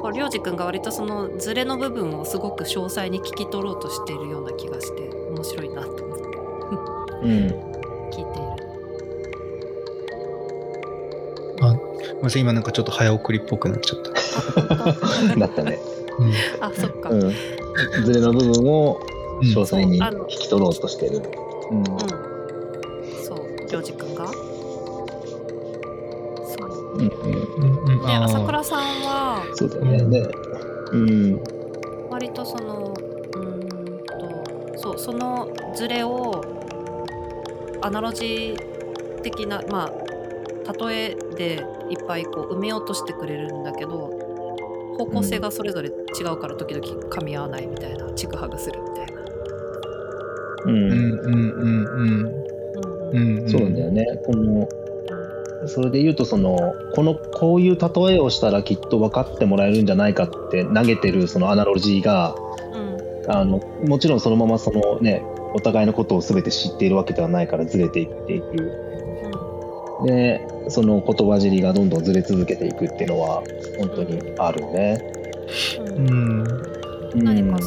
[0.00, 6.24] こうりょうじくんが割とそのズレの部分をすごく詳細に聞き取ろうとしているような気がして面白いなと思って
[7.22, 7.30] うん
[8.10, 8.60] 聞いている。
[11.62, 15.78] あごめんなさい今なんかちょっと早送りっぽくなっちゃった、だったね。
[16.60, 17.20] あそっか、うん。
[18.04, 19.00] ズレの部分を
[19.42, 21.22] 詳細にそうあの引き取ろうとしてる。
[21.70, 21.78] うん。
[21.78, 21.84] うん、
[23.22, 24.30] そう、りょうじくんが？
[27.00, 27.18] そう。
[27.24, 27.78] うんうん。
[27.78, 30.20] うんうんで、朝倉さんは、そうだよね。
[30.20, 30.34] で、
[30.92, 31.40] うん。
[32.10, 32.94] 割とその、
[33.34, 33.98] うーん
[34.74, 36.44] と、そう、そのズレを、
[37.82, 44.10] アナロジー的な、まあ、例えでいっぱいこう埋めようとしてくれるんだけど、
[44.98, 49.22] 方向性がそれぞれ違うから時々噛み合わないみたいな、ちぐはぐするみたいな。
[50.66, 51.86] うんうんうんうん
[53.12, 54.04] うんうんそうなんだよね。
[54.24, 54.68] この、
[55.66, 62.34] それで言うと、その、この、こういう例えをしたらきっと分かってもらえるんじゃないかって投げてるそのアナロジーが、
[62.72, 65.22] うんあの、もちろんそのままそのね、
[65.54, 68.72] お互いのことを全て知っているわけではないからずれていっていく。
[70.06, 73.42] で、その言葉尻がどんどんずれ続けていくっていうのは、
[73.78, 75.12] 本当にあるね。
[75.78, 76.70] うんうんうんうん
[77.14, 77.58] 何か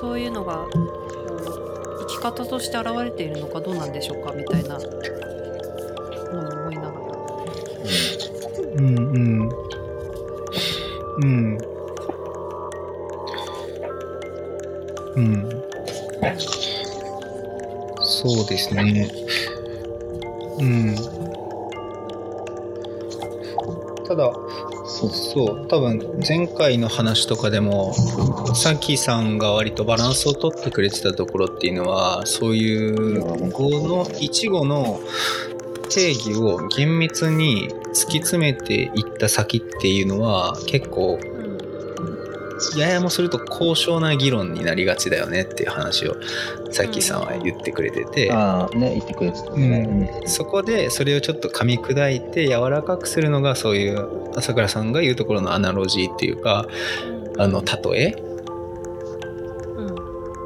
[0.00, 0.66] そういうのが
[2.00, 6.63] 生き方として現れているのかどうなんでしょうかみたいなのも思いながら。
[8.74, 8.96] うん。
[8.96, 9.48] うん。
[11.18, 11.58] うん
[15.16, 15.64] うん
[18.00, 19.08] そうですね。
[20.58, 20.94] うん。
[24.06, 24.32] ただ
[24.86, 27.94] そうそう多分前回の話とかでも
[28.54, 35.00] さきさんが割とバランスを取ってくれてたところっていうのはそういう語の一語の
[35.94, 41.20] 定義を厳密に突き詰めていった先っていうのは結構
[42.76, 46.16] ややもすると高尚な議論になりがちだよねっていう話を
[46.70, 50.22] さきさんは言ってくれてて、ああ、ね、言ってくれてたね。
[50.26, 56.66] そこでそれをちょっと噛み砕いて柔らかくするのがそういう朝倉さんが言うところのアナロジーっていうか
[57.38, 58.16] あの例え、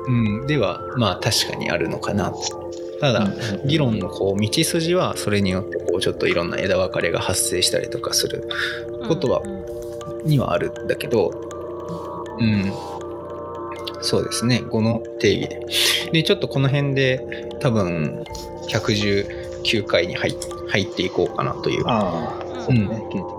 [0.06, 0.40] うん。
[0.40, 2.32] うん、ではまあ確かにあるのかな
[3.00, 8.48] ただ、うん議論のこう道筋はそれによってこうちょっといろんな枝分かれが発生したりとかする
[9.06, 9.42] ことは
[10.24, 11.30] にはあるんだけど
[12.38, 12.72] うん。
[14.00, 14.60] そうですね。
[14.60, 15.66] 語の定義で。
[16.12, 18.24] でちょっとこの辺で多分
[18.68, 21.82] 119回に入っていこうかなという。
[21.86, 23.37] ああ、そうね、切れて